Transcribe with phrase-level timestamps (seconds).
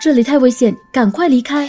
[0.00, 1.68] 这里太危险，赶快离开！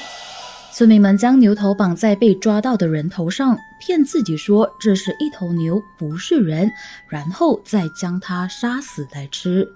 [0.71, 6.71] 村民们将牛头绑在被抓到的人头上，骗自己说这是一头牛，不是人，
[7.09, 9.67] 然后再将它杀死来吃。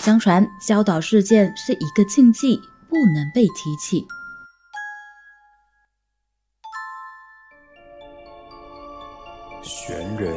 [0.00, 2.56] 相传教导事件是一个禁忌，
[2.88, 4.06] 不能被提起。
[9.64, 10.32] 玄人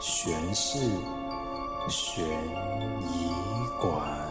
[0.00, 0.78] 玄事
[1.88, 2.24] 悬
[3.02, 3.28] 疑
[3.82, 4.25] 馆。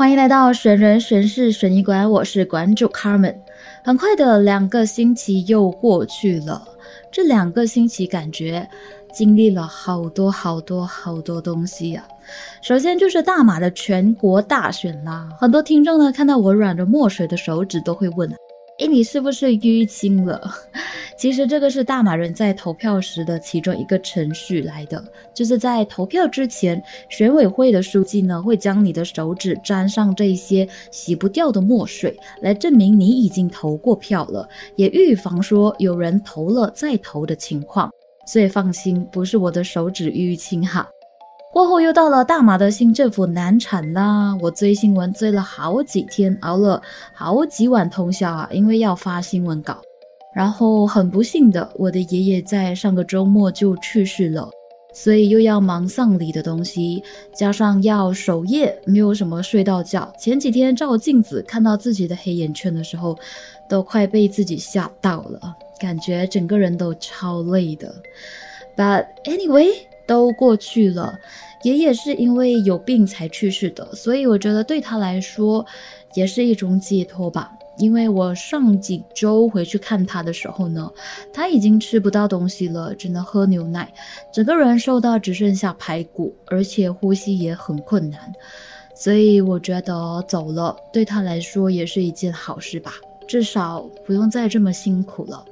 [0.00, 3.34] 欢迎来到神人神事神医馆，我是馆主 Carmen。
[3.84, 6.66] 很快的两个星期又过去了，
[7.12, 8.66] 这两个星期感觉
[9.12, 12.02] 经历了好多好多好多东西呀。
[12.62, 18.26] 首先就是大马的全国大选啦，很多听众呢看到我染着墨水的手指都会问。
[18.78, 20.50] 哎，你是不是淤青了？
[21.20, 25.04] 其实这个是大马人在投票时的其中一个程序来的，
[25.34, 37.90] 就是在投票之前，选委会的书记呢会将你的手指沾上这些洗不掉的墨水，来证明你已经投过票了，也预防说有人投了再投的情况。
[38.26, 40.88] 所以放心，不是我的手指淤青哈。
[41.52, 44.34] 过后又到了大马的新政府难产啦！
[44.40, 46.80] 我追新闻追了好几天，熬了
[47.12, 49.82] 好几晚通宵啊，因为要发新闻稿。
[50.34, 54.48] 然后很不幸的，我的爷爷在上个周末就去世了，
[54.92, 57.02] 所以又要忙丧礼的东西，
[57.34, 60.12] 加上要守夜，没有什么睡到觉。
[60.18, 63.18] 前几天照镜子看到自己的黑眼圈的时候，
[63.68, 65.40] 都快被自己吓到了，
[65.78, 67.94] 感觉整个人都超累的。
[68.76, 69.70] But anyway。
[70.06, 71.16] 都过去了，
[71.62, 75.64] 爷爷是因为有病才去世的，所以我觉得对他来说
[76.14, 77.52] 也是一种解脱吧。
[77.80, 80.88] 因为我上几周回去看他的时候呢，
[81.32, 83.92] 他已经吃不到东西了，只能喝牛奶，
[84.32, 88.20] 整个人瘦到只剩下排骨，而且呼吸也很困难。
[88.94, 92.92] 所以我觉得走了对他来说也是一件好事吧，
[93.26, 95.42] 至少不用再这么辛苦了。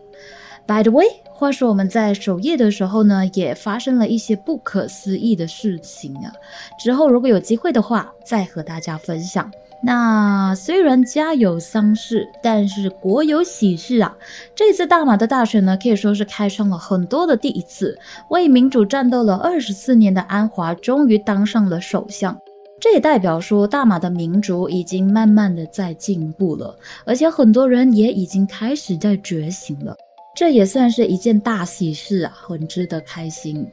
[0.66, 6.30] By the way，话说我们在守夜的时候呢，也发生了一些不可思议的事情啊。
[6.78, 9.50] 之后如果有机会的话，再和大家分享。
[9.80, 14.16] 那虽然家有丧事，但是国有喜事啊。
[14.54, 17.96] 这次大马的大选呢，可以说是开创了很多的第一次，
[18.30, 22.36] 为民主战斗了二十四年的安华终于当上了首相。
[22.80, 29.96] 这也代表说，大马的民主已经慢慢的在进步了，而且很多人也已经开始在觉醒了。
[30.36, 33.66] 这也算是一件大喜事啊，很值得开心。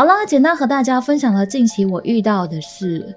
[0.00, 3.14] 好了，简单和大家分享了近期我遇到的事，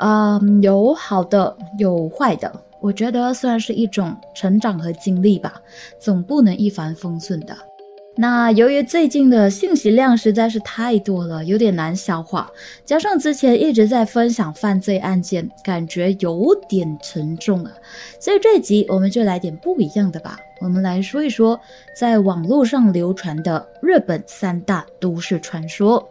[0.00, 5.54] 嗯，有好的，有坏的，我觉得算是一种成长和经历吧，
[6.00, 7.56] 总不能一帆风顺的。
[8.16, 12.50] 那由于最近的信息量实在是太多了，有点难消化，
[12.84, 17.70] 加上之前一直在分享犯罪案件，感觉有点沉重啊，
[18.18, 21.60] 所以这集我们就来点不一样的吧，我们来说一说
[21.96, 26.04] 在网络上流传的日本三大都市传说。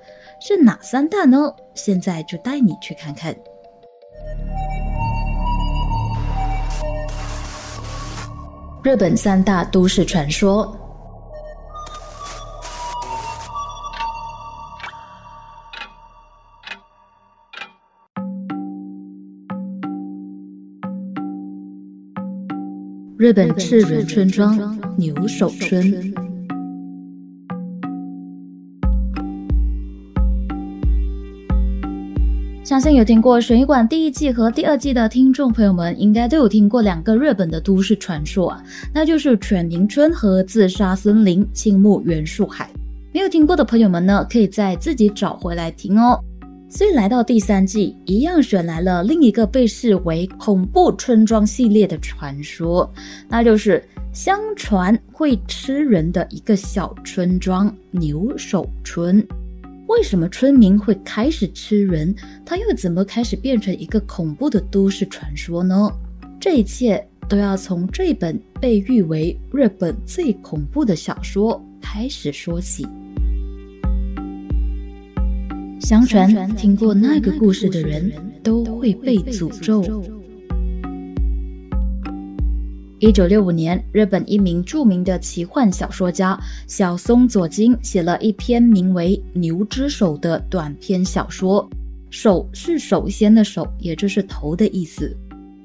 [0.46, 1.38] 是哪三大呢？
[1.74, 3.34] 现在就带你去看看
[8.84, 10.78] 日本三大都市传说。
[23.18, 26.14] 日本赤人村庄牛首村，
[32.84, 38.62] 信有听过《悬疑馆》第一季和第二季的听众朋友们，应该都有听过两个日本的都市传说啊，
[38.94, 42.70] 那就是犬鸣村和自杀森林青木原树海。
[43.14, 46.20] 没有听过的朋友们呢，可以再自己找回来听哦。
[46.68, 52.92] 所以来到第三季，一样选来了另一个被视为恐怖村庄系列的传说，
[53.30, 53.82] 那就是
[54.12, 59.26] 相传会吃人的一个小村庄牛首村。
[59.88, 62.16] 为什么村民会开始吃人？
[62.46, 65.92] 它又怎么开始变成一个恐怖的都市传说呢？
[66.40, 72.88] 这一切都要从这本被誉为日本最恐怖的小说开始说起。
[75.80, 80.02] 相传，听过那个故事的人都会被诅咒。
[83.04, 91.70] 一九六五年，日本一名著名的奇幻小说家小松左京写了一篇名为《牛之手》的短篇小说。
[92.10, 95.14] 手是首先的手，也就是头的意思。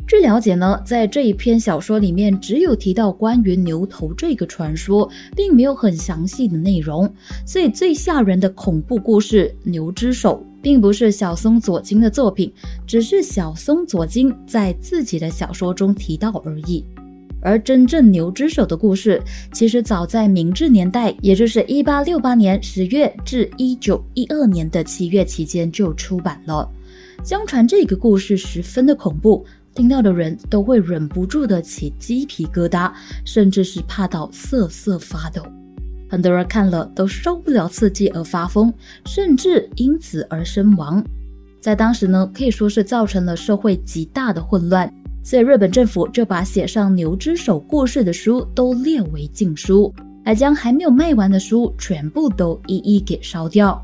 [0.05, 7.08] 据了解呢，在这一篇小说里面，只有提到关于牛头这个传说，并没有很详细的内容。
[7.46, 12.52] 所以最吓人的恐怖故事《牛之手》，并不是小松左京的作品，
[12.85, 16.85] 只是小松左京在自己的小说中提到而已。
[17.40, 26.69] 而真正牛之手的故事，其实早在明治年代，也就是一八六八年十月至一九一二年的七月期间就出版了。
[27.25, 29.44] 相传这个故事十分的恐怖。
[29.75, 32.90] 听到的人都会忍不住的起鸡皮疙瘩，
[33.25, 35.40] 甚至是怕到瑟瑟发抖。
[36.11, 38.75] 很多人看了都受不了刺激而发疯，
[39.05, 41.05] 甚至因此而身亡。
[41.61, 44.93] 在当时呢，可以说是造成了社会极大的混乱，
[45.28, 49.92] 所以日本政府就把写上牛之手故事的书都列为禁书，
[50.25, 53.78] 还将还没有卖完的书全部都一一给烧掉。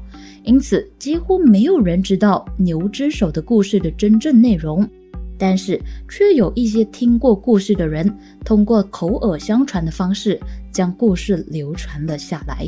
[0.44, 4.88] 因此，几乎没有人知道牛之手的故事的真正内容。
[5.36, 8.10] 但是，却有一些听过故事的人，
[8.42, 10.40] 通过口耳相传的方式，
[10.72, 12.66] 将故事流传了下来。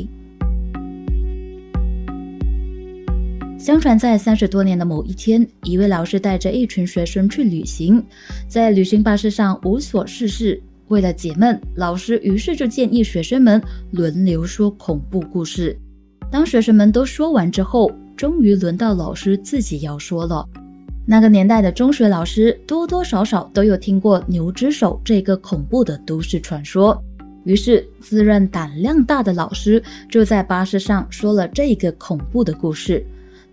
[3.57, 8.03] 相传，在三十多年的某一天，一位老师带着一群学生去旅行，
[8.47, 10.61] 在旅行巴士上无所事事。
[10.89, 13.61] 为了解闷，老师于是就建议学生们
[13.91, 15.77] 轮流说恐怖故事。
[16.31, 20.47] 当学生们都说完之后，终于轮到老师自己要说了。
[21.05, 27.03] 那个年代的中学老师多多少少都有听过牛之手这个恐怖的都市传说，
[27.43, 33.03] 于是自认胆量大的老师就在巴士上说了这个恐怖的故事。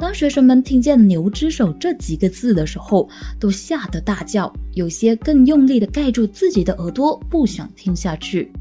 [0.04, 3.08] 当学生们听见“牛之手”这几个字的时候，
[3.40, 8.52] 都吓得大叫，有些更用力地盖住自己的耳朵，不想听下去。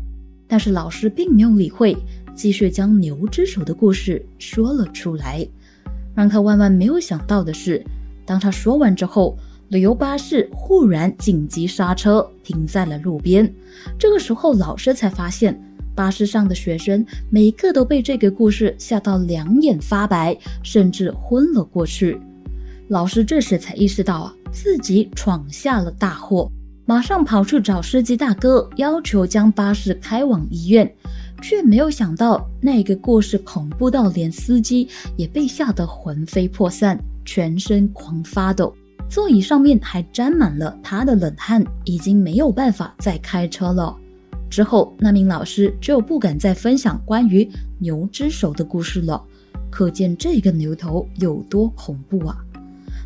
[0.47, 1.97] 但是老师并没有理会，
[2.33, 5.45] 继续将牛之手的故事说了出来。
[6.15, 7.83] 让他万万没有想到的是。
[8.25, 9.37] 当他说完之后，
[9.67, 13.53] 旅游巴士忽然紧急刹车，停在了路边。
[13.99, 15.61] 这个时候，老师才发现，
[15.95, 22.19] 巴士上的学生每个都被这个故事吓到两眼发白，甚至昏了过去。
[22.89, 26.51] 老师这时才意识到啊，自己闯下了大祸，
[26.85, 30.93] 马上跑去找司机大哥，要求将巴士开往医院，
[31.41, 36.99] 却没有想到那个故事恐怖到连司机也被吓得魂飞魄散。
[37.25, 38.75] 全身狂发抖，
[39.07, 43.95] 座椅上面还沾满了他的冷汗，已经没有办法再开车了。
[44.53, 49.19] 之后，那名老师就不敢再分享关于牛之手的故事了。
[49.71, 52.37] 可见这个牛头有多恐怖啊！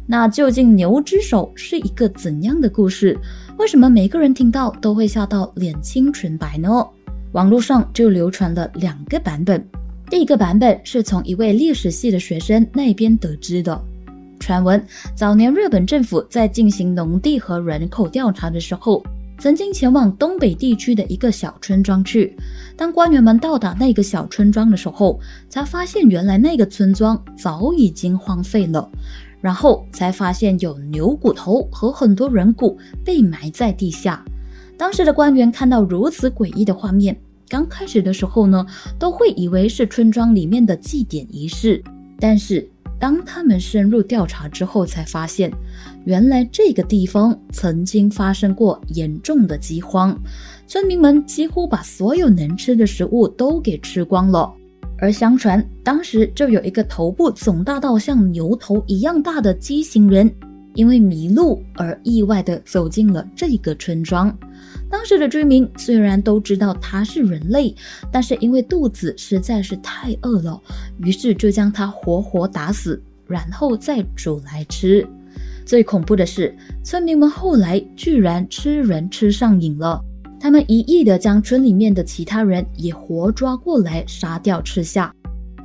[0.06, 3.18] 那究竟牛之手是一个怎样的故事？
[3.58, 6.86] 为什么每个人听到都会吓到脸青唇白呢？
[7.32, 9.66] 网络上就流传了两个版本。
[10.10, 13.82] 第一个版本是从一位历史系的学生那边得知的。
[14.38, 14.86] 传闻
[15.16, 19.02] 早年日本政府在进行农地和人口调查的时候，
[19.40, 22.36] 曾经前往东北地区的一个小村庄去。
[22.76, 28.90] 当官员们到达那个小村庄的时候，才发现原来那个村庄早已经荒废了，
[29.40, 34.24] 然后才发现有牛骨头和很多人骨被埋在地下。
[34.78, 37.16] 当时的官员看到如此诡异的画面，
[37.48, 38.66] 刚开始的时候呢，
[38.98, 41.84] 都会以为是村庄里面的祭典仪式，
[42.20, 42.68] 但是。
[43.00, 45.54] 当他们深入调查之后，才发现，
[46.08, 50.18] 原来这个地方曾经发生过严重的饥荒，
[50.66, 54.50] 村民们几乎把所有能吃的食物都给吃光了。
[55.00, 60.34] 而相传，当时就有一个头部肿大到像牛头一样大的畸形人，
[60.76, 64.34] 因为迷路而意外的走进了这个村庄。
[64.90, 67.76] 当时的居民虽然都知道他是人类，
[68.10, 70.58] 但是因为肚子实在是太饿了，
[71.04, 75.06] 于是就将他活活打死，然后再煮来吃。
[75.68, 80.02] 最恐怖的是，村民们后来居然吃人吃上瘾了，
[80.40, 85.14] 他们一意的将村里面的其他人也活抓过来杀掉吃下。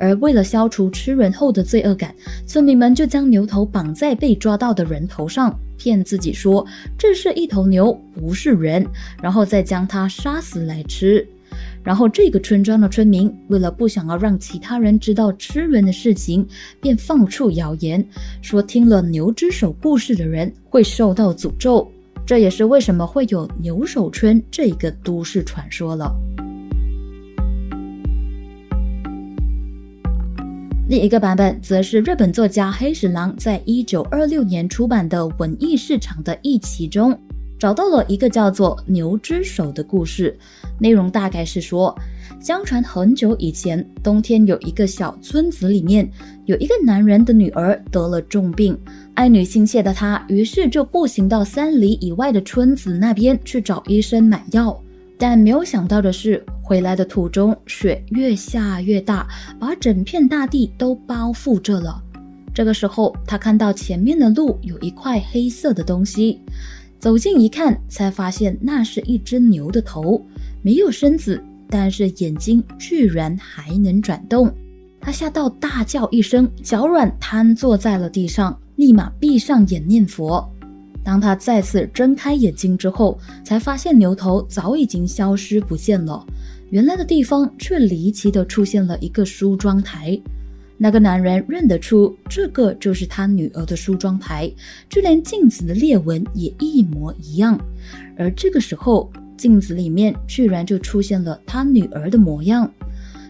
[0.00, 2.12] 而为了消除吃人后的罪恶感，
[2.44, 6.66] 村民们就将牛头绑在被抓到的人头上，骗自己说
[6.98, 8.84] 这是一头牛，不是人，
[9.22, 11.24] 然后再将它杀死来吃。
[11.84, 16.46] 然后这个村庄的村民为了不想要让其他人知道吃人的事情，
[16.80, 18.06] 便放出谣言，
[18.40, 21.90] 说听了牛之手故事的人会受到诅咒。
[22.24, 26.14] 这也是为什么会有牛首村这个都市传说了。
[30.88, 37.18] 另一个版本则是日本作家黑石郎在一九二六年出版的《文艺市场》的一期中，
[37.58, 40.38] 找到了一个叫做“牛之手”的故事。
[40.82, 41.96] 内容大概是说，
[42.40, 46.10] 相传很久以前，冬天有一个小村子里面
[46.46, 48.76] 有一个男人的女儿得了重病，
[49.14, 54.76] 爱女心切的他，于是就步行到三里以外的村子那边去找医生买药。
[55.16, 59.24] 但没有想到的是，回来的途中雪越下越大，
[59.60, 62.02] 把整片大地都包覆着了。
[62.52, 66.40] 这个时候，他看到前面的路有一块黑色的东西，
[66.98, 70.20] 走近一看，才发现那是一只牛的头，
[70.62, 71.42] 没有身子。
[71.74, 74.54] 但是眼睛居然还能转动，
[75.00, 80.46] 他吓到大叫一声，脚软瘫坐在了地上，立马闭上眼念佛。
[81.02, 86.22] 当他再次睁开眼睛之后，才发现牛头早已经消失不见了，
[86.68, 90.20] 原来的地方却离奇的出现了一个梳妆台。
[90.76, 94.52] 那个男人认得出这个就是他女儿的梳妆台，
[94.90, 97.58] 就连镜子的裂纹也一模一样。
[98.18, 99.10] 而这个时候。
[99.36, 102.70] 镜子里面居然就出现了他女儿的模样，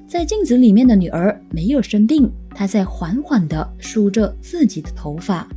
[0.07, 5.49] 在镜子里面的女儿没有生病，她在缓缓地梳着自己的头发。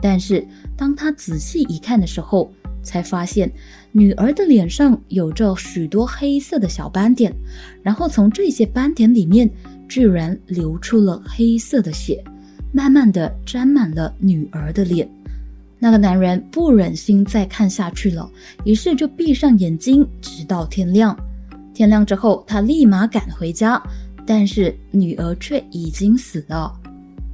[0.00, 2.50] 但是当他仔细一看的时候，
[2.82, 3.52] 才发现
[3.92, 7.30] 女儿的脸上有着许多黑色的小斑点，
[7.82, 9.50] 然后从这些斑点里面
[9.86, 12.24] 居然流出了黑色的血，
[12.72, 15.06] 慢慢的沾满了女儿的脸。
[15.82, 18.30] 那个男人不忍心再看下去了，
[18.64, 21.18] 于是就闭上眼睛，直到天亮。
[21.72, 23.82] 天亮之后，他立马赶回家，
[24.26, 26.70] 但是女儿却已经死了。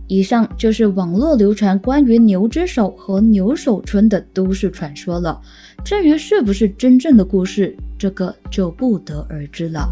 [0.06, 5.40] 以上就是网络流传关于牛之手和牛手村的都市传说了。
[5.84, 9.88] 至于是不是真正的故事，这个就不得而知了。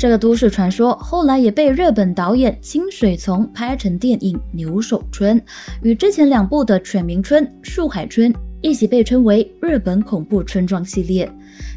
[0.00, 5.38] 这个都市传说后来也被日本导演清水从拍成电影《牛首村》，
[5.82, 11.30] 与之前两部的《犬鸣村》《树海村》一起被称为日本恐怖村庄系列。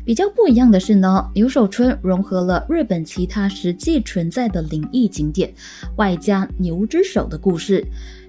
[0.06, 5.54] 比较不一样的是呢，《牛首村》融合了日本其他实际存在的灵异景点，
[5.98, 7.86] 外加牛之手的故事。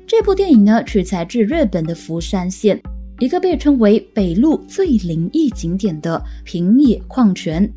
[0.09, 2.83] 这部电影呢，取材自日本的福山县
[3.21, 7.73] 一个被称为北陆最灵异景点的平野矿泉。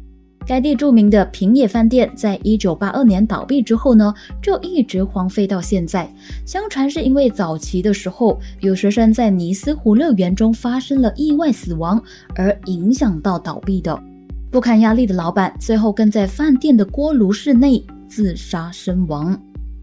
[0.48, 6.10] 该地著名的平野饭店，在一九八二年倒闭之后呢，就一直荒废到现在。
[6.46, 12.02] 相传是因为早期的时候，有学生在尼斯湖乐园中发生了意外死亡，
[12.34, 14.02] 而影响到倒闭的。
[14.50, 19.38] 不堪压力的老板，最后更在饭店的锅炉室内自杀身亡。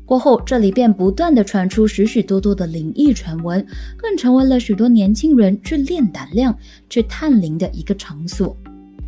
[0.07, 3.63] 过后，这里便不断的传出许许多多的灵异传闻，
[3.99, 6.57] 更成为了许多年轻人去练胆量、
[6.89, 8.57] 去探灵的一个场所。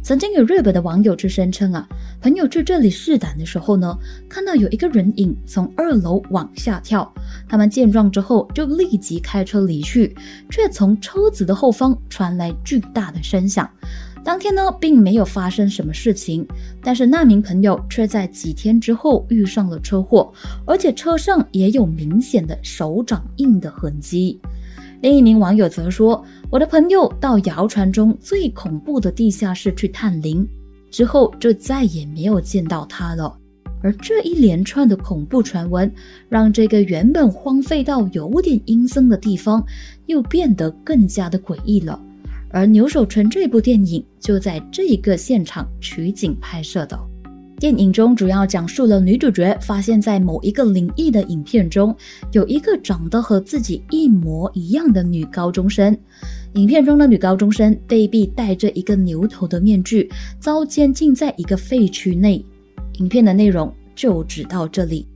[0.06, 1.84] 曾经有日本的网友就声称啊，
[2.20, 3.98] 朋友去这里试胆的时候呢，
[4.28, 7.12] 看到有一个人影从二楼往下跳，
[7.48, 10.14] 他们见状之后就立即开车离去，
[10.48, 13.68] 却从车子的后方传来巨大的声响。
[14.22, 16.46] 当天呢，并没有发生什么事情，
[16.80, 20.32] 但是那名朋友却在几天之后遇上了车祸，
[20.64, 24.40] 而且车上也有明显的手掌印的痕迹。
[25.02, 30.47] 另一名网友则说：“我的朋友到谣传中最恐怖的地下室去探灵，
[30.91, 33.37] 之后就再也没有见到他了。”
[33.83, 35.93] 而这一连串的恐怖传闻，
[36.29, 39.65] 让这个原本荒废到有点阴森的地方，
[40.07, 42.00] 又变得更加的诡异了。
[42.50, 46.99] 而《牛首村》这部电影就在这一个现场取景拍摄的。
[47.58, 51.94] 电影中主要讲述了女主角发现，在某一个灵异的影片中，
[52.32, 55.96] 有一个长得和自己一模一样的女高中生。
[56.52, 62.44] 影片中的女高中生被逼戴着一个牛头的面具，遭监禁在一个废墟内。
[62.98, 65.06] 影片的内容就只到这里。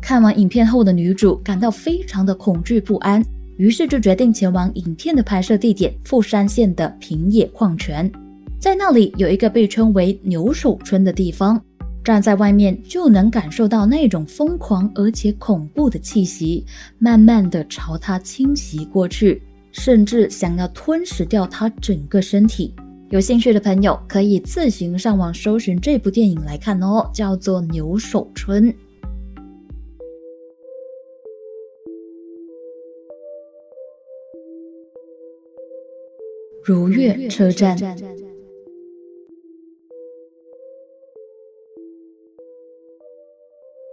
[0.00, 3.22] 看完影片后的女主感到非常的恐惧不安，
[3.58, 8.10] 于是就决定前往影片的拍摄地点富山县的平野矿泉，
[8.58, 11.62] 在那里有一个被称为牛首村的地方。
[12.02, 16.64] 站在外面就能感受到那种疯狂而且恐怖的气息，
[16.98, 22.74] 慢慢的朝他侵袭过去，甚至想要吞噬掉他整个身体。
[23.10, 28.72] 有兴趣的朋友可以自行上网搜寻这部电影来看哦，叫做《牛首村》。
[36.64, 37.76] 如月车站。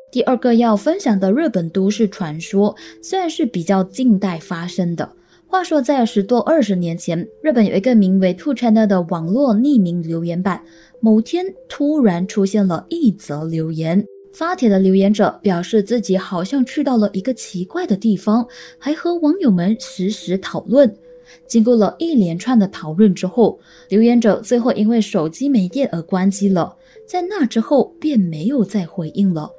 [0.09, 5.09] 第二个要分享的日本都市传说，虽然是比较近代发生的。
[5.45, 10.63] 话说，在十多二十年前，日本有一个名为 Two China 的网络匿名留言板，
[11.01, 14.03] 某天突然出现了一则留言。
[14.33, 18.47] 发帖的留言者表示自己好像去到了一个奇怪的地方，
[18.77, 20.93] 还和网友们实时讨论。
[21.45, 23.59] 经过了一连串的讨论之后，
[23.89, 26.73] 留言者最后因为手机没电而关机了，
[27.05, 29.51] 在那之后便没有再回应了。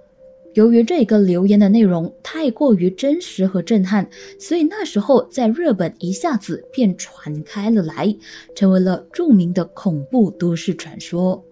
[0.58, 4.10] 由于这个留言的内容太过于真实和震撼，
[4.40, 8.12] 所以那时候在日本一下子便传开了来，
[8.56, 11.44] 成为了著名的恐怖都市传说。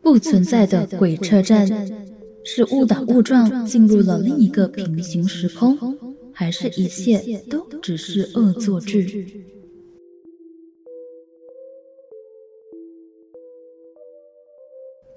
[0.00, 1.66] 不存在的鬼车站，
[2.44, 5.76] 是误打误撞进入了另一个平行时空，
[6.32, 9.57] 还是一切都只是恶作剧？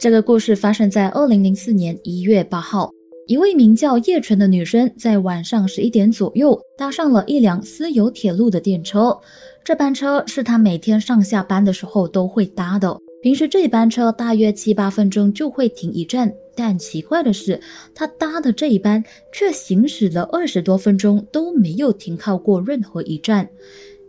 [0.01, 2.89] 这个故事发生在二零零四年一月八号，
[3.27, 9.15] 一位名叫叶纯的女生在晚上十一点左右搭上了一辆私有铁路的电车。
[9.63, 12.97] 这班车是她每天上下班的时候都会搭的。
[13.21, 17.61] 平时这班车大约七八分钟就会停一站，但奇怪的是，
[17.93, 23.47] 她搭的这一班却行驶了二十多分钟都没有停靠过任何一站。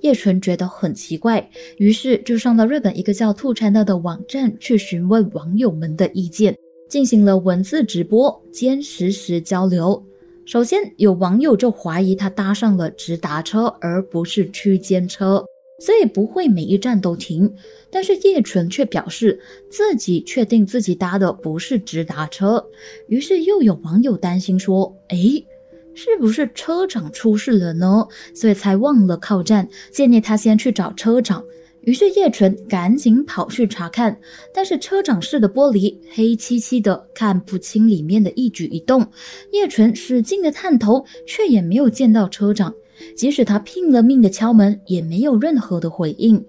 [0.03, 6.57] 叶纯觉得很奇怪，于是就上到日本一个叫“兔餐的网站去询问网友们的意见，
[6.89, 10.01] 进行了文字直播兼实时交流。
[10.45, 15.45] 首先，有网友就怀疑他搭上了直达车而不是区间车，
[15.81, 17.53] 所以不会每一站都停。
[17.91, 19.39] 但是叶纯却表示
[19.71, 22.65] 自己确定自己搭的不是直达车。
[23.07, 25.47] 于是又有网友担心说：“诶。”
[25.95, 28.07] 是不是车长出事了呢？
[28.35, 31.43] 所以才忘了靠站，建议他先去找车长。
[31.83, 34.17] 于是叶纯赶紧跑去查看，
[34.55, 39.05] 但是车长室的玻璃黑漆漆的，看不清里面的一举一动。
[39.51, 42.73] 叶纯使劲的探头，却也没有见到车长。
[43.17, 46.45] 即使他拼了命的敲门，也没有任何的回应。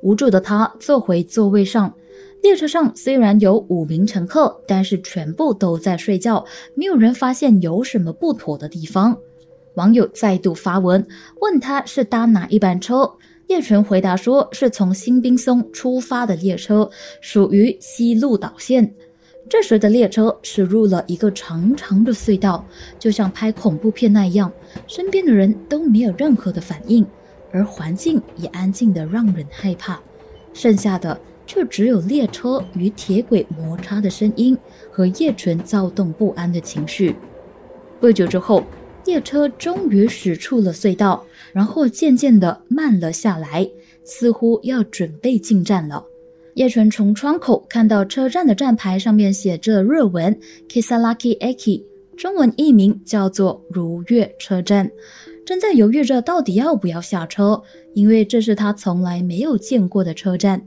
[0.00, 1.92] 无助的他坐回座位上。
[2.42, 6.44] 列车上虽然有五名乘客，但是全部都在睡觉，
[6.74, 9.16] 没有人发现有什么不妥的地方。
[9.74, 11.06] 网友再度发文
[11.40, 13.10] 问他是搭哪一班车，
[13.46, 18.92] 叶纯回答说是从新兵松出发的列车，属于西路岛线。
[19.48, 22.66] 这时的列车驶入了一个长长的隧道，
[22.98, 24.52] 就像拍恐怖片那样，
[24.88, 27.06] 身边的人都没有任何的反应，
[27.52, 30.00] 而环境也安静的让人害怕。
[30.52, 31.16] 剩下的。
[31.52, 34.56] 却只有列车与铁轨摩擦的声音
[34.90, 37.14] 和叶纯躁动不安的情绪。
[38.00, 38.64] 不久之后，
[39.04, 43.68] 列车终于驶出了隧道，然后渐渐地慢了下来，
[44.02, 46.02] 似乎要准备进站了。
[46.54, 50.34] 叶纯从窗口看到车站的站牌上面写着日文
[50.70, 51.84] “Kisaraki Eki”，
[52.16, 54.90] 中文译名叫做“如月车站”，
[55.44, 57.62] 正在犹豫着到底要不要下车，
[57.92, 60.66] 因为这是他从来没有见过的车站。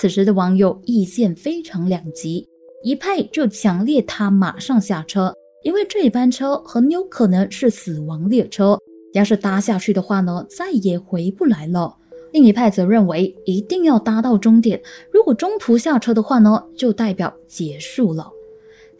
[0.00, 2.46] 此时的网友意见非常两极，
[2.84, 5.34] 一派就强烈他马上下车，
[5.64, 8.78] 因为这一班车很有可能是死亡列车，
[9.12, 11.96] 要是搭下去的话呢，再也回不来了。
[12.30, 14.80] 另一派则认为一定要搭到终点，
[15.10, 18.30] 如果中途下车的话呢，就代表结束了。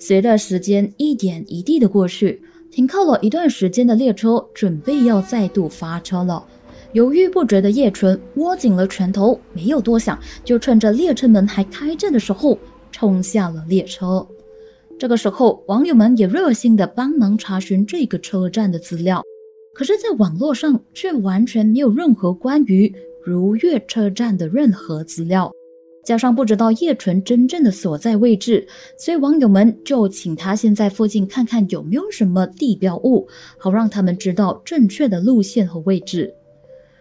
[0.00, 6.44] 随着时间一点一滴的过去，停靠了一段时间的列车准备要再度发车了。
[6.92, 12.58] 犹豫不决的叶纯握紧了拳头，没有多想，就趁着列车门还开着的时候
[12.90, 14.26] 冲下了列车。
[14.98, 19.22] 这个时候，网友们也热心的帮忙查询这个车站的资料，
[19.74, 22.92] 可是，在网络上却完全没有任何关于
[23.24, 25.52] 如月车站的任何资料，
[26.04, 28.66] 加上不知道叶纯真正的所在位置，
[28.98, 36.34] 所以网友们就请他先在附近看看有没有什么地标物，好让他们知道正确的路线和位置。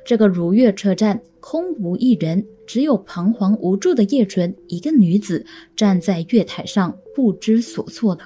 [0.08, 8.24] 这个如月车站空无一人，只有彷徨无助的叶纯一个女子站在月台上，不知所措的。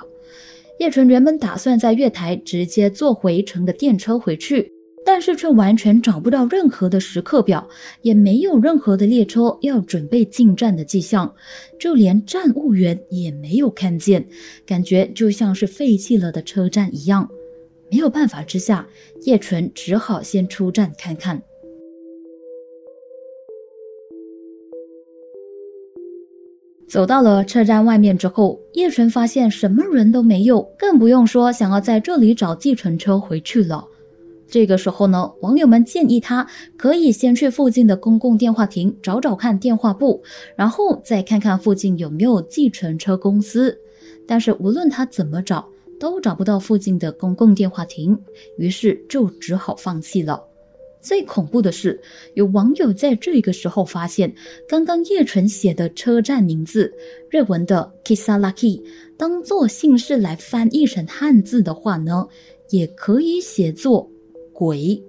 [0.77, 4.71] 叶纯原本打算在月台直接坐回程的电车回去，
[5.03, 7.67] 但是却完全找不到任何的时刻表，
[8.03, 11.33] 也没有任何的列车要准备进站的迹象，
[11.79, 14.23] 就连站务员也没有看见，
[14.67, 17.27] 感觉就像是废弃了的车站一样。
[17.89, 18.87] 没有办法之下，
[19.23, 21.41] 叶纯只好先出站看看。
[26.91, 33.87] 走到了车站外面之后，叶纯发现什么人都没有，更不用说想要在这里找计程车回去了。
[34.45, 40.21] 这个时候呢，网友们建议他可以先去附近的公共电话亭找找看电话簿，
[40.57, 43.79] 然后再看看附近有没有计程车公司。
[44.27, 45.65] 但是无论他怎么找，
[45.97, 48.19] 都找不到附近的公共电话亭，
[48.57, 50.43] 于是就只好放弃了。
[51.01, 51.99] 最恐怖的是，
[52.35, 54.33] 有网友在这个时候发现，
[54.67, 56.93] 刚刚叶纯写的车站名字
[57.29, 58.81] 日文的 Kisaraki，
[59.17, 62.27] 当做姓氏来翻译成汉字的话呢，
[62.69, 64.09] 也可以写作
[64.53, 65.03] “鬼。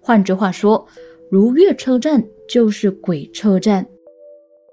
[0.00, 0.86] 换句话说，
[1.30, 3.86] 如月车站就是鬼车站。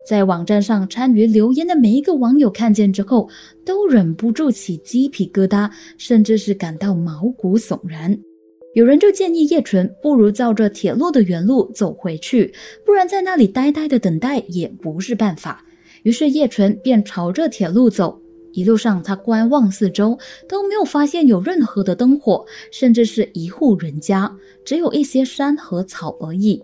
[0.07, 3.29] 在网站上参与留言的每一个网友看见之后，
[3.65, 8.17] 都忍不住起鸡皮疙瘩，甚至是感到毛骨悚然。
[8.77, 12.53] 有人就建议叶纯，不如照着铁路的原路走回去，
[12.85, 15.65] 不然在那里呆呆的等待也不是办法。
[16.03, 18.21] 于是叶纯便朝着铁路走，
[18.53, 24.31] 一路上他观望四周，都没有发现有任何的灯火，甚至是一户人家，
[24.63, 26.61] 只有一些山和草而已。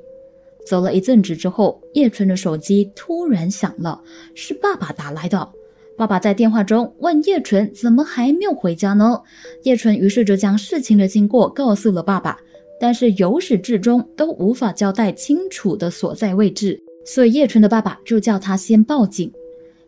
[0.68, 4.00] 走了一阵子之后，叶纯的手机突然响了，
[4.36, 5.50] 是爸爸打来的。
[5.96, 9.22] 爸爸在电话中问叶纯怎么还没有回家呢？
[9.64, 12.38] 叶纯于是就将事情的经过告诉了爸爸，
[12.80, 19.32] 但是由始至终都无法交代清楚的所在位置，所以叶纯的爸爸就叫他先报警。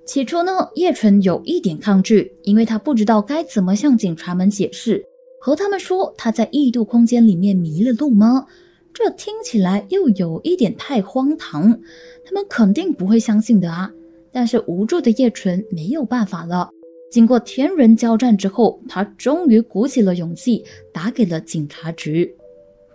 [0.05, 5.03] 起初呢，叶纯有一点抗拒，因为他不知道该怎么向警察们解释，
[5.41, 8.45] 和他们说他在异度空间里面迷了路吗？
[8.93, 11.81] 这听起来又有一点太荒唐，
[12.23, 13.91] 他们肯定不会相信的啊！
[14.35, 16.69] 但是无助的叶纯没有办法了。
[17.09, 22.29] 经过天人交战之后，他终于鼓起了勇气，打给了警察局。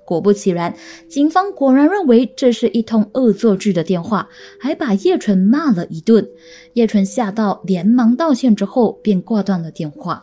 [0.05, 0.77] 果不其然，
[1.09, 4.29] 警方果然认为这是一通恶作剧的电话，
[4.61, 6.29] 还把叶纯骂了一顿。
[6.75, 10.23] 叶纯吓到，连忙道歉之后便挂断了电话。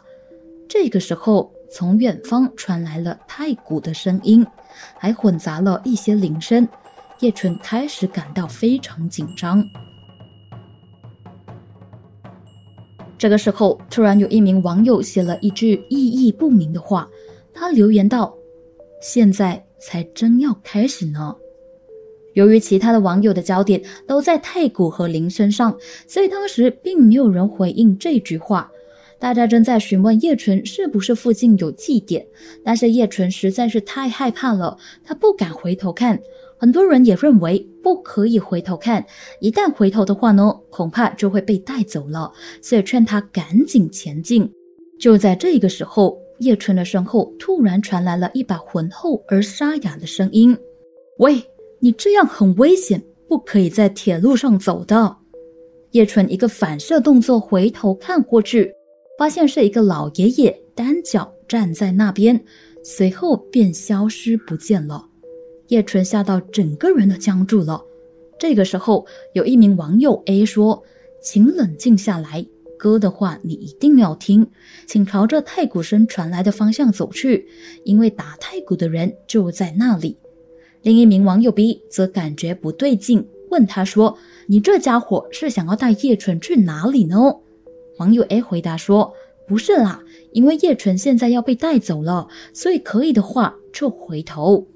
[0.70, 4.46] 这个时候，从远方传来了太鼓的声音。
[5.00, 6.68] 还混杂了一些铃声，
[7.22, 9.68] 叶纯开始感到非常紧张。
[13.18, 17.10] 这个时候，突然有一名网友写了一句意义不明的话，
[17.54, 18.36] 他留言道
[19.02, 21.36] ：“现在才真要开始呢。”
[22.36, 25.76] 由于其他的网友的焦点都在太古和铃身上，
[26.08, 28.72] 所以当时并没有人回应这句话。
[29.20, 32.24] 大家正在询问叶纯是不是附近有祭典，
[32.64, 36.22] 但是叶纯实在是太害怕了，他不敢回头看。
[36.60, 39.06] 很多人也认为不可以回头看，
[39.40, 44.52] 一旦回头的话呢，恐怕就会被带走了，所以劝他赶紧前进。
[45.00, 50.58] 就在这个时候，叶春的身后突然传来了一把浑厚而沙哑的声音
[51.20, 51.42] ：“喂，
[51.80, 55.16] 你这样很危险，不可以在铁路上走的。”
[55.92, 58.74] 叶春一个反射动作，回头看过去。
[59.18, 62.40] 发现是一个老爷爷单脚站在那边，
[62.84, 65.04] 随后便消失不见了。
[65.68, 67.84] 叶纯吓到整个人都僵住了。
[68.40, 70.84] 这个时候，有一名网友 A 说
[71.22, 72.46] ：“请冷静下来，
[72.78, 74.50] 哥的话你一定要听，
[74.86, 77.48] 请朝着太鼓声传来的方向走去，
[77.84, 80.18] 因为打太鼓的人就在那里。”
[80.84, 87.18] 另一名网友 B 则感觉不对劲，问他说：“你这家伙是想要带叶纯去哪里呢？”
[87.98, 89.12] 网友 A 回答说
[89.48, 94.68] ：“不是啦，因为叶纯现在要被带走了，所以可以的话就回头。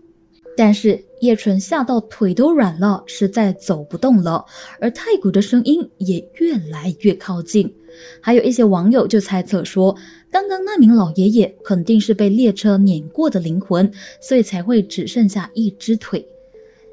[0.56, 4.46] 但是叶纯吓到腿都软了，实在走不动了，
[4.80, 7.74] 而太古的声音也越来越靠近。
[8.20, 9.96] 还有一些网友就猜测说，
[10.32, 16.26] 刚刚那名老爷爷肯定是被列车碾过的灵魂，所以才会只剩下一只腿。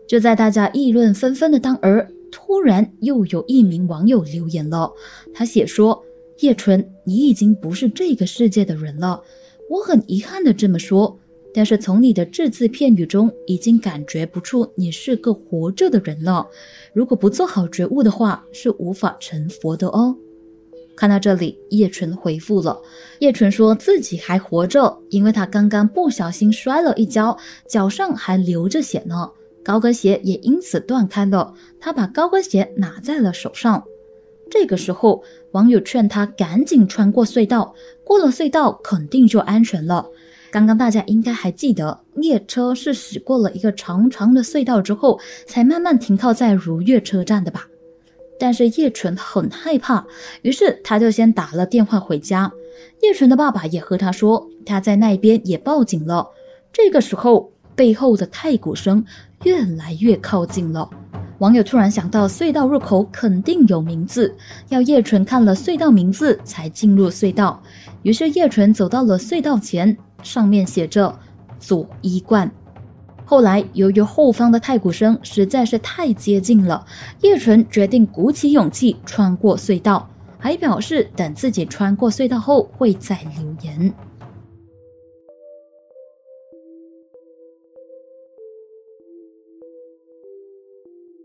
[0.07, 4.93] 就在大家议论纷纷的当儿，突然又有一名网友留言了，
[5.33, 6.03] 他写说。”
[6.41, 9.21] 叶纯，你已经不是这个世界的人了。
[9.69, 11.19] 我很遗憾的这么说，
[11.55, 16.47] 但是从你的只字片语中，已经感觉不出你是个活着的人了。
[16.93, 20.17] 如果不做好觉悟的话，是无法成佛的哦。
[20.95, 22.81] 看到这里，叶纯回复了。
[23.21, 27.37] 叶纯说自己还活着，因为他刚刚不小心摔了一跤，
[27.69, 29.31] 脚上还流着血呢，
[29.63, 31.55] 高跟鞋也因此断开了。
[31.79, 33.85] 他把高跟鞋拿在了手上。
[34.51, 40.09] 这个时候，网友劝他赶紧穿过隧道，过了隧道肯定就安全了。
[40.51, 47.67] 刚刚大家应该还记得，列车是驶过了一个长长的隧道之后，才慢慢停靠在如月车站的吧？
[48.41, 50.07] 但是叶纯很害怕，
[50.43, 52.51] 于是他就先打了电话回家。
[53.03, 56.27] 叶纯的爸爸也和他说，他在那边也报警了。
[56.73, 59.05] 这个时候，背后的太鼓声
[59.45, 60.89] 越来越靠近了。
[61.39, 64.35] 网友突然想到，隧道入口肯定有名字，
[64.69, 67.63] 要叶纯看了隧道名字才进入隧道。
[68.03, 71.19] 于是叶纯走到了隧道前，上面写着
[71.59, 72.51] “左一冠”。
[73.25, 76.87] 后来由于后方的太鼓声实在是太接近了，
[77.21, 83.93] 叶纯决定鼓起勇气穿过隧道，还表示等自己穿过隧道后会再留言。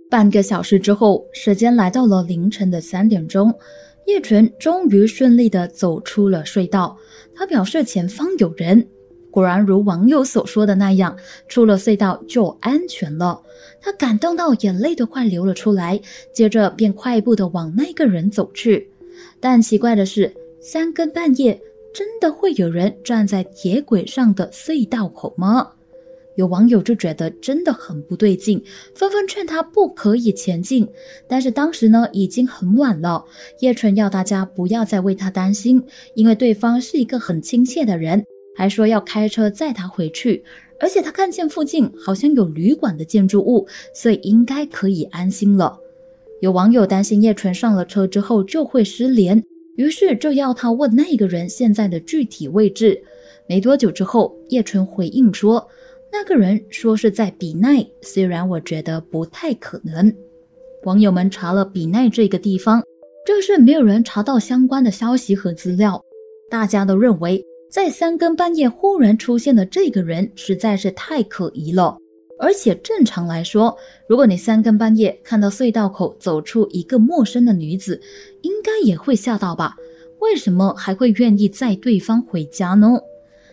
[0.10, 3.52] 半个小时之后，时间来到了凌晨的三点钟，
[4.06, 6.98] 叶纯终于顺利的走出了隧道。
[7.36, 8.88] 他表示前方有人，
[9.32, 11.18] 果然如网友所说的那样，
[11.48, 13.42] 出了隧道就安全了。
[13.82, 16.00] 他感动到眼泪都快流了出来，
[16.32, 18.90] 接着便快步的往那个人走去。
[19.40, 21.60] 但奇怪的是，三更半夜
[21.94, 25.72] 真的会有人站在铁轨上的隧道口吗？
[26.36, 28.64] 有网友就觉得真的很不对劲，
[28.96, 30.88] 纷纷劝他不可以前进。
[31.28, 33.24] 但是当时呢已经很晚了，
[33.60, 35.84] 叶纯要大家不要再为他担心，
[36.16, 40.44] 因为对方是一个很亲切的人，还说要开车载他回去。
[40.80, 45.80] 而且他看见附近好像有旅馆的建筑物，所以应该可以安心了。
[46.42, 49.42] 有网友担心叶纯上了车之后就会失联，
[49.78, 53.02] 于是就要他问那个人现在的具体位置。
[53.48, 55.66] 没多久之后，叶纯回应说。
[56.16, 60.16] 那个人说是在比奈，虽然我觉得不太可能。
[60.84, 62.84] 网友们查了比奈这个地方，
[63.26, 66.00] 就是没有人查到相关的消息和资料。
[66.52, 71.98] 大家都认为，在三更半夜忽然出现的这个人实在是太可疑了。
[72.38, 73.76] 而且正常来说，
[74.08, 78.00] 如果你三更半夜看到隧道口走出一个陌生的女子，
[78.44, 79.76] 应该也会吓到吧？
[80.20, 83.00] 为什么还会愿意载对方回家呢？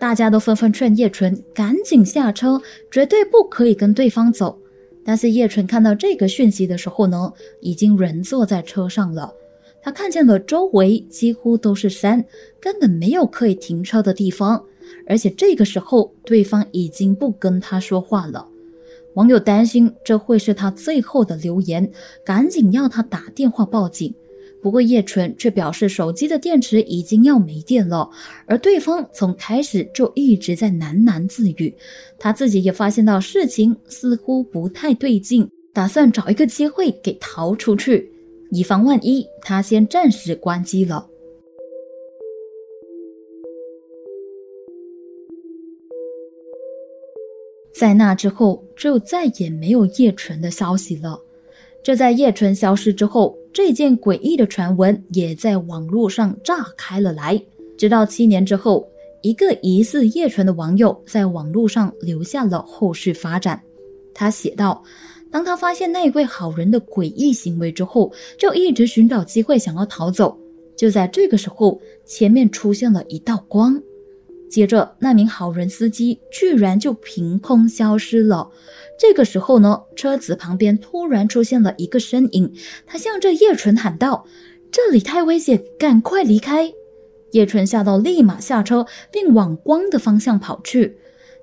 [0.00, 2.60] 大家都纷纷劝叶纯赶紧下车，
[2.90, 4.58] 绝对不可以跟对方走。
[5.04, 9.32] 但是叶纯看到这个讯息的时候呢，已经人坐在车上了。
[9.82, 12.24] 他看见了周围几乎都是山，
[12.58, 14.64] 根本没有可以停车的地方。
[15.06, 18.48] 而且这个时候，对方已经不跟他说话了。
[19.14, 21.90] 网友担心这会是他最后的留言，
[22.24, 24.14] 赶紧要他打电话报警。
[24.62, 28.08] 不过叶纯却表示，手机的电池已经要没电了，
[28.44, 31.74] 而对方从开始就一直在喃喃自语。
[32.18, 38.12] 他自己也发现到事情似乎不太对劲，打算找一个机会给逃出去，
[38.50, 39.26] 以防万一。
[39.40, 41.08] 他先暂时关机了。
[47.72, 51.18] 在那之后，就再也没有叶纯的消息了。
[51.82, 53.39] 这在叶纯消失之后。
[53.52, 57.40] 这件诡异的传闻也在网络上炸开了来。
[57.76, 58.86] 直到七年之后，
[59.22, 63.60] 一个疑似叶纯的网友在网络上留下了后续发展。
[64.14, 64.82] 他写道
[65.30, 70.38] ：“当他发现那位好人的诡异行为之后，就一直寻找机会想要逃走。
[70.76, 73.80] 就在这个时候，前面出现了一道光。”
[74.50, 78.50] 接着，那名好人司机居然就凭空消失了。
[79.00, 82.52] 这个时候呢，车子旁边突然出现了一个身影，
[82.86, 84.26] 他向着叶纯喊道
[84.70, 86.70] ：“这里太危险，赶快离开！”
[87.32, 90.98] 叶纯吓到，立马下车，并往光的方向跑去，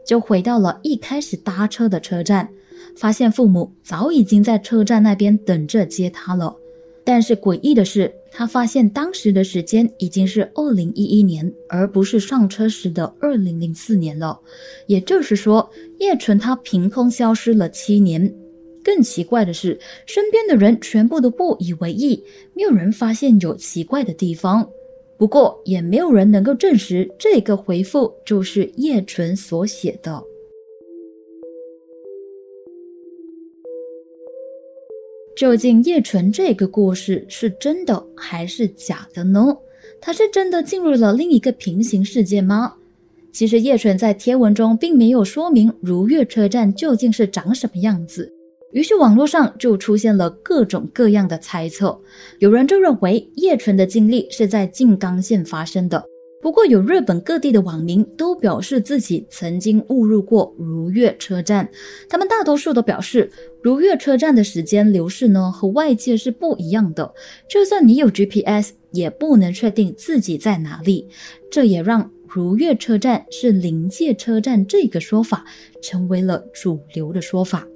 [0.05, 2.49] 就回到了一开始搭车的车站，
[2.95, 6.55] 发现父母早已经在车站那边等着接他了。
[7.03, 14.39] 但是诡异的是，他发现当时的时间已经是二零一一年，而不是上车时的二零零四年了。
[14.85, 18.33] 也就是说，叶纯他凭空消失了七年。
[18.83, 24.69] 更奇怪的是，身边的人全部都不以为意，没有人发现有奇怪的地方。
[25.17, 30.23] 不过，也没有人能够证实这个回复就是叶纯所写的。
[35.37, 39.55] 究竟叶纯这个故事是真的还是假的呢？
[40.01, 42.73] 他是真的进入了另一个平行世界吗？
[43.31, 48.33] 其实叶纯在贴文中并没有说明如月车站究竟是长什么样子，
[48.71, 51.95] 于是网络上就出现了各种各样的猜测。
[52.39, 56.03] 有人就认为叶纯的经历是在静冈县发生的。
[56.39, 61.67] 不过，有日本各地的网民都表示自己曾经误入过如月车站。
[62.07, 63.29] 他们大多数都表示，
[63.61, 67.11] 如月车站的时间流逝呢和外界是不一样的。
[67.49, 71.07] 就算你有 GPS，也不能确定自己在哪里。
[71.51, 75.43] 这也让如月车站是临界车站这个说法
[75.81, 77.67] 成为了主流的说法。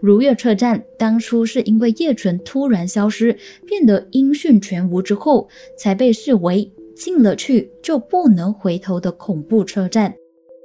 [0.00, 6.70] 如月车站当初是因为叶纯突然消失，变得音讯全无之后，才被视为。
[6.96, 10.12] 进了去就不能回头的恐怖车站，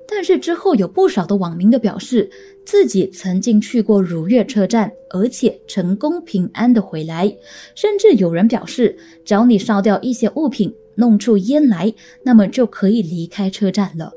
[0.07, 2.29] 但是之后有不少的网民的表示，
[2.65, 7.27] 自己曾经去过如月车站，而且成功平安的回来，
[7.75, 14.11] 甚至有人表示，只要你烧掉一些物品，弄出烟来，那么就可以离开车站了。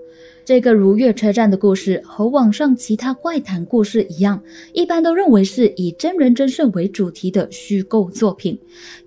[0.44, 4.42] 这个如月车站的故事和网上其他怪谈故事一样，
[4.74, 8.59] 一般都认为是以真人真事为主题的虚构作品。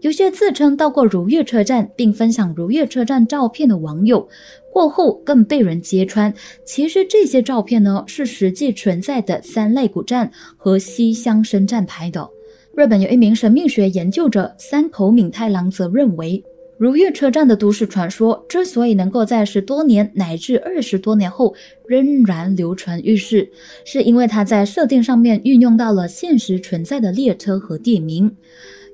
[0.01, 4.27] 有些自称到过如月车站并分享如月车站照片的网友，
[4.73, 6.33] 过后更被人揭穿，
[6.65, 12.27] 其实这些照片呢是实际存在的三肋骨站和西乡生站拍的。
[12.73, 16.43] 日本有一名神秘学研究者三口敏太郎则认为。
[16.77, 21.55] 如月车站的都市传说之所以能够在十多年乃至二十多年后
[21.87, 23.49] 仍然流传于世，
[23.83, 28.35] 是因为它在设定上面运用到了现实存在的列车和地名。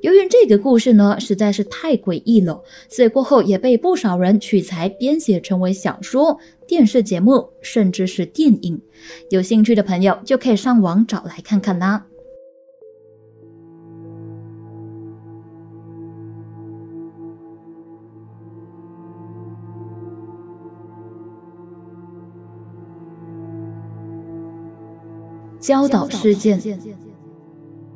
[0.01, 8.81] 由于这个故事呢实在是太诡异了，所以过后也被不少人取材编写成为小说、电视节目，甚至是电影。
[9.29, 12.05] 有兴趣的朋友就可以上网找来看看啦。
[25.63, 26.59] 礁岛事件，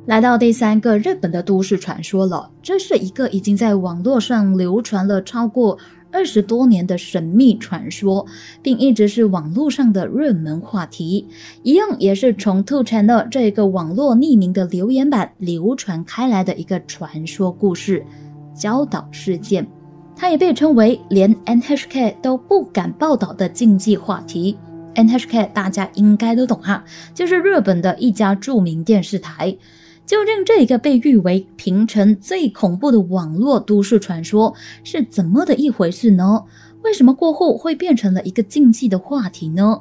[0.06, 2.50] 来到第三个日本的都市传说了。
[2.62, 5.76] 这是一个已经在网络上流传了超过
[6.10, 8.24] 二十多年的神秘传说，
[8.62, 11.28] 并一直是网络上的热门话题。
[11.62, 18.02] 一样也是从 Two Channel 这个网络匿名的留言板流传开来的一个传说故事——
[18.56, 19.68] 礁岛事件。
[20.16, 24.56] 它也被称为连 NHK 都不敢报道的禁忌话题。
[24.98, 26.84] NHK 大家应该都懂哈，
[27.14, 29.56] 就是日本的一家著名电视台。
[30.04, 36.42] 究竟这个被誉为平成最恐怖的网络都市传说是怎么的一回事呢？
[36.82, 39.80] 为什么过后会变成了一个禁忌的话题呢？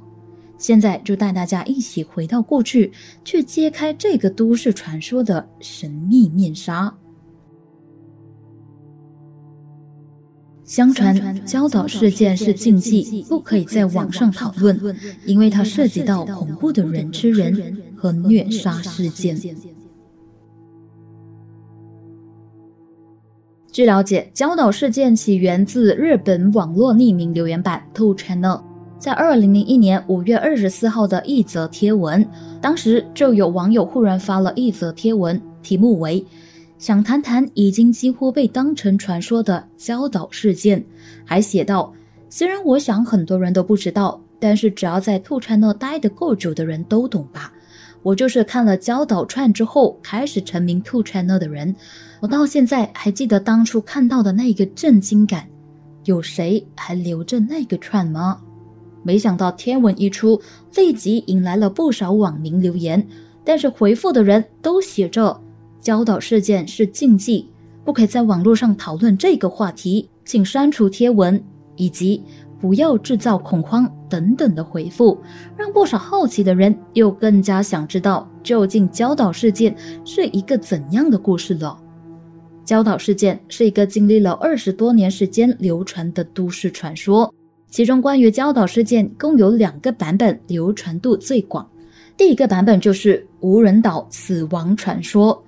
[0.57, 2.91] 现在就带大家一起回到过去，
[3.23, 6.93] 去揭开这个都市传说的神秘面纱。
[10.67, 14.77] 相传礁岛事件是禁忌，不可以在网上讨论，
[15.25, 19.39] 因为它涉及到恐怖的人吃人和虐杀事件。
[23.71, 28.61] 据了解，礁岛事件起源自日本网络匿名留言板 Two Channel，
[28.99, 32.27] 在二零零一年五月二十四号的一则贴文，
[32.59, 36.25] 当时就有网友忽然发了一则贴文，题目为。
[36.77, 40.85] 想谈谈已经几乎被当成传说的礁岛事件，
[41.25, 41.91] 还写道：
[42.29, 47.51] 虽然我想很多人都不知道，但是只要在兔川那待得够久的人都懂吧。
[48.03, 51.75] 我就是看了礁岛串之后开始沉迷兔川那的人，
[52.21, 55.47] 我到现在还记得当初看到的那个震惊感。
[56.05, 58.39] 有谁还留着那个串吗？
[59.01, 60.39] 没想到天文一出，
[60.75, 63.05] 立即引来了不少网民留言，
[63.43, 65.41] 但是回复的人都写着。
[65.81, 67.49] 礁岛事件是禁忌，
[67.85, 71.41] 不可以在网络上讨论这个话题，请删除贴文，
[71.75, 72.21] 以及
[72.59, 75.17] 不要制造恐慌等等的回复，
[75.55, 81.79] 让不少好奇的人又更加想知道究竟礁岛事件是一个怎样的故事了。
[82.65, 87.33] 礁岛事件是一个经历了二十多年时间流传的都市传说，
[87.69, 91.65] 其中关于礁岛事件共有两个版本流传度最广，
[92.17, 95.41] 第一个版本就是无人岛死亡传说。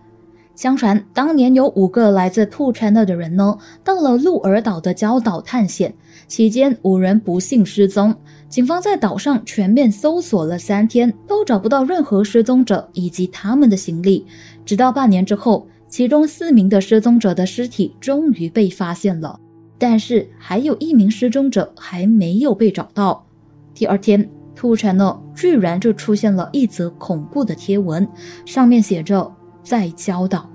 [0.60, 5.96] 相传，当年有五个来自兔川的的人呢，到了鹿儿岛的礁岛探险，
[6.28, 8.14] 期间五人不幸失踪。
[8.50, 14.26] 警方在岛上全面搜索了三天，都找不到任何失踪者以及他们的行李。
[14.66, 19.40] 直到半年之后，其中四名的失踪者的尸体终于被发现了，
[19.78, 23.26] 但是还有一名失踪者还没有被找到。
[23.74, 28.06] 第二天，兔川呢居然就出现了一则恐怖的贴文，
[28.46, 29.34] 上面写着。
[29.64, 30.50] 在礁岛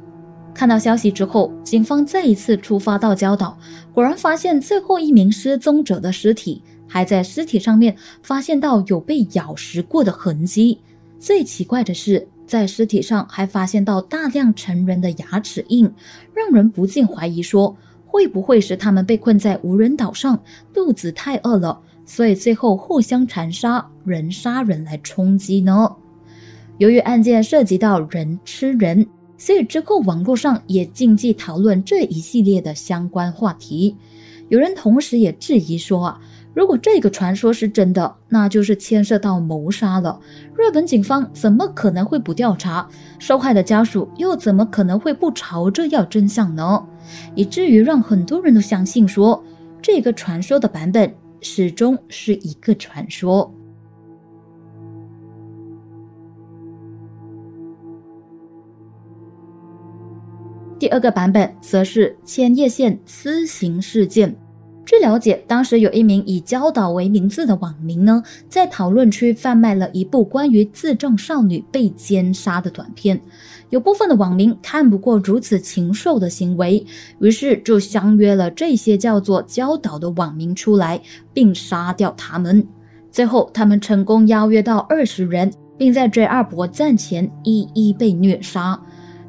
[0.55, 3.59] 看到消息之后，警方再一次出发到礁岛，
[3.93, 10.81] 果然发现最后一名失踪者的尸体，还在尸体上面发现到有被咬食过的痕迹。
[11.19, 15.91] 最奇怪的是，在尸体上还发现到大量成人的牙齿印，
[16.33, 20.39] 让人不禁怀疑说，会不会是他们被困在无人岛上，
[20.73, 25.91] 肚子太饿了，所以最后互相残杀，人杀人来充饥呢？
[26.85, 29.07] 由于案件涉及到人吃人，
[29.39, 33.97] 所以之后网络上也禁忌讨论这一系列的相关话题。
[34.51, 36.21] 有人同时也质疑说啊，
[36.53, 40.21] 如果这个传说是真的，那就是牵涉到谋杀了。
[40.59, 42.87] 日本警方怎么可能会不调查？
[43.19, 46.85] 受害的家属又怎么可能会不朝着要真相呢？
[47.35, 49.43] 以至于让很多人都相信说，
[49.81, 53.51] 这个传说的版本始终是一个传说。
[60.85, 64.37] 第二个版本则是千叶县私刑事件。
[64.85, 73.19] 据了解，当时有一名以焦岛为名字的网民呢，在讨论区贩卖了一部关于自证少女被奸杀的短片。
[73.71, 76.85] 有部分的网民看不过如此禽兽的行为，
[77.19, 81.01] 于是就相约了这些叫做焦岛的网民出来，
[81.33, 82.63] 并杀掉他们。
[83.11, 88.79] 最后，他们成功邀约到二十人，并在 J 二博站前一一被虐杀。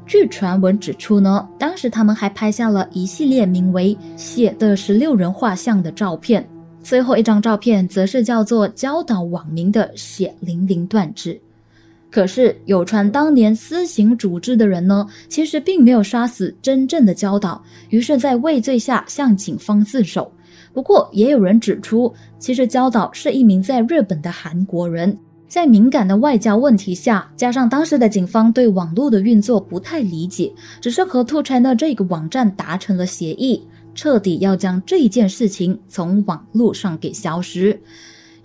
[0.06, 6.48] 据传闻指出呢，当时他们还拍下了一系列名为“血的十六人画像”的照片。
[6.80, 11.38] 最后一张照片则是叫做“教导网民的血淋淋断肢”。
[12.08, 20.30] 可是有传当年私刑组织的人呢，其实并没有杀死真正的教导，于是，在畏罪下向警方自首。
[20.72, 25.18] 不过，也有人指出，其实教导是一名在日本的韩国人。
[25.56, 30.52] 在敏感的外交问题下，加上当时的警方对网络的运作不太理解，
[30.82, 37.80] 只是和 Two China 这个网站达成了协议，彻底要将这一件事情从网络上给消失。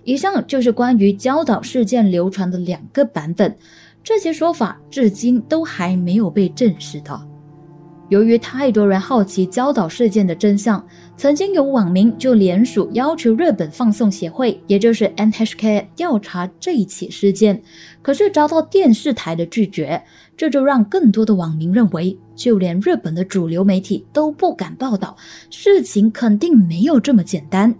[0.04, 3.54] 以上就是关于焦岛事件流传的两个版本，
[4.02, 7.20] 这些说法至今都还没有被证实的。
[8.08, 10.82] 由于太多人好奇焦岛事件的真相。
[11.14, 17.62] 曾经有网民就联署要求日本放送协会，也就是 NHK 调查这一起事件，
[18.00, 20.02] 可是遭到电视台的拒绝，
[20.36, 25.16] 这就让更多的网民认为，就连日本的主流媒体都不敢报道，
[25.48, 27.72] 事情肯定没有这么简单。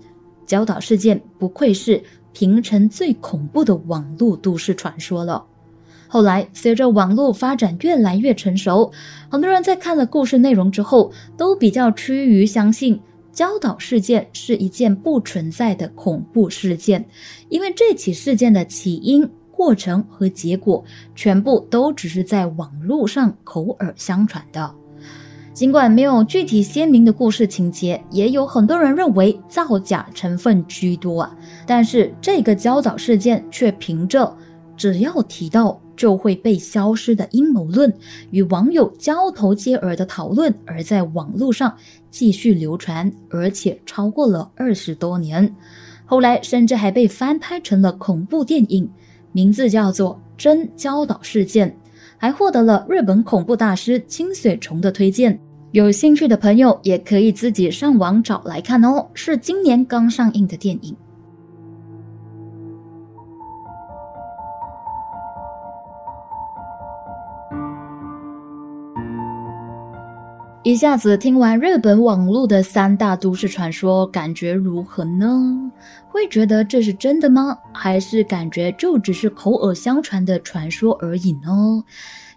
[0.46, 2.00] 焦岛事件不愧是
[2.32, 5.44] 平城最恐怖的网络都市传说了。
[6.06, 8.92] 后来，随着网络发展越来越成熟，
[9.30, 13.00] 很多人在看了故事内容之后，都比较趋于相信。
[13.32, 17.04] 焦岛事件是一件不存在的恐怖事件，
[17.48, 24.74] 因为这起事件的起因、过程和结果全部都只是在网络上口耳相传的。
[25.54, 31.36] 尽管没有具体鲜明的故事情节，也有很多人认为造假成分居多啊。
[31.66, 34.36] 但是这个焦岛事件却凭着
[34.76, 35.80] 只要提到。
[36.02, 37.94] 就会被消失的阴谋论
[38.32, 41.72] 与网友交头接耳的讨论，而在网络上
[42.10, 45.54] 继续流传，而且超过了二十多年。
[46.04, 48.90] 后来甚至还被翻拍成了恐怖电影，
[49.30, 51.70] 名字叫做《真焦岛事件》，
[52.18, 55.38] 还获得了日本恐怖大师清水崇的推荐。
[55.70, 60.96] 有兴趣的朋友也可以自己上网找来看哦，是今年刚上映的电影。
[70.64, 75.72] 一下子听完日本网络的三大都市传说，感觉如何呢？
[76.08, 77.58] 会觉得这是真的吗？
[77.72, 81.82] 还是感觉就只是口耳相传的传说而已呢？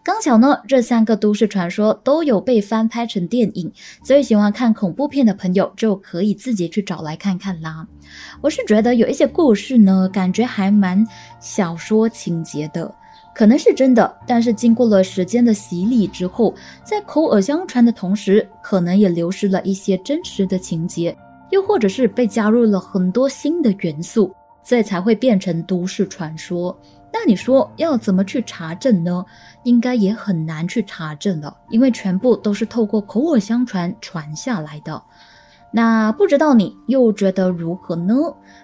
[0.01, 3.71] 刚巧呢，这三个都市传说都有被翻拍成电影，
[4.03, 7.87] 所以喜欢看恐怖片的朋友就可以自己去找来看看啦。
[8.41, 11.05] 我是觉得有一些故事呢，感觉还蛮
[11.39, 12.91] 小说情节的。
[13.35, 16.55] 可能是真的，但是经过了时间的洗礼之后，
[16.85, 21.15] 在口耳相传的同时，可能也流失了一些真实的情节，
[21.49, 24.33] 又或者是被加入了很多新的元素，
[24.63, 26.75] 所以才会变成都市传说。
[27.11, 29.25] 那你说要怎么去查证呢？
[29.63, 35.03] 应该也很难去查证了，因为全部都是透过口耳相传传下来的。
[35.71, 38.15] 那不知道你又觉得如何呢？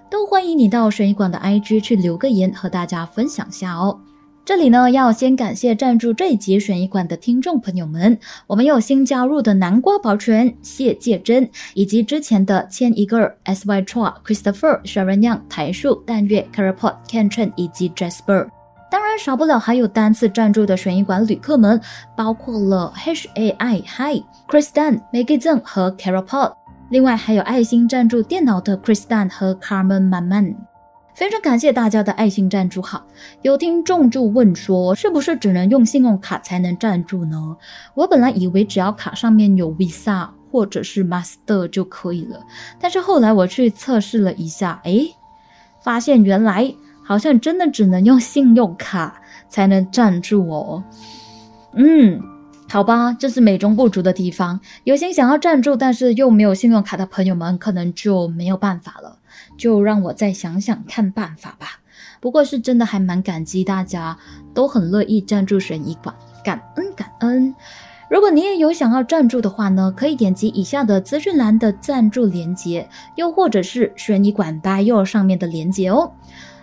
[0.10, 4.00] 都欢迎你到悬疑馆的 IG 去留个言，和大家分享下哦。
[4.44, 8.18] 这里呢，要先感谢赞助这一集悬疑馆的听众朋友们，
[8.48, 18.48] 我们有新加入的南瓜保全谢介珍，以及之前的千一个 S Y Chua Christopher 小人样台树淡月 Carapod Ken Chen 以及 Jasper。
[18.90, 21.80] 当然，少不了还有单次赞助的悬疑馆旅客们，
[22.18, 26.54] 包括了 H A I Hi、christan、Maggie z e n 和 Carapod，
[26.90, 30.56] 另外还有爱心赞助电脑的 christan 和 Carmen Manman。
[31.14, 33.06] 非常感谢大家的爱心赞助哈！
[33.42, 37.56] 有听众就问说，是不是只能用信用卡才能赞助呢？
[37.94, 42.44] 我本来以为只要卡上面有 Visa 或者是 Master 就可以了，
[42.80, 45.14] 但是后来我去测试了一下，诶，
[45.84, 50.84] 发现原来好像真的只能用信用卡才能赞助哦。
[51.74, 52.22] 嗯，
[52.70, 54.60] 好吧，这是美中不足的地方。
[54.86, 59.18] 有心想要赞助，但是又没有信用卡的朋友们，可能就没有办法了。
[59.62, 61.80] 就让我再想想看办法吧。
[62.20, 64.18] 不过是真的还蛮感激大家
[64.56, 67.54] 都很乐意赞助悬疑馆，感恩感恩。
[68.10, 76.12] 如果你也有想要赞助的话呢，可以点击以下的资讯栏的赞助链接，又或者是悬疑馆 bio 上面的链接哦。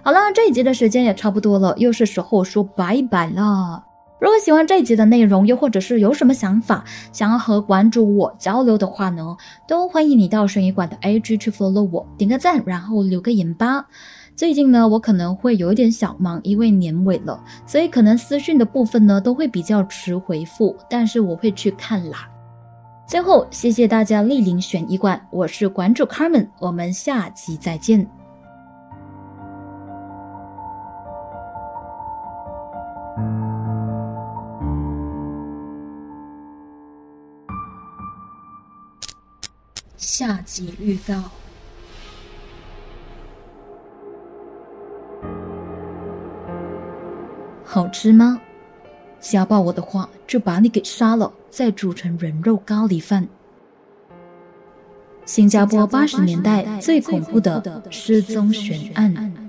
[0.03, 3.85] 好了，这一集的时间也差不多了，又是时候说拜拜了。
[4.21, 13.87] 如果喜欢这一集的内容，又或者是有什么想法想要和馆主我交流的话呢，都欢迎你到悬疑馆的 IG 去 follow 我，点个赞，然后留个言吧。
[14.35, 22.29] 最近呢，我可能会有一点小忙，因为年尾了，所以可能私讯的部分呢都会比较迟回复，但是我会去看啦。
[23.07, 28.18] 最后，谢谢大家莅临悬疑馆，我是馆主 Carmen，我们下集再见。
[39.99, 41.25] 下集预告。
[47.65, 48.41] 好吃吗？
[49.21, 53.27] 家暴我的话，就把你给杀了，再煮成人肉咖喱饭。
[55.27, 59.48] 新加坡八十年代最恐怖的失踪悬案。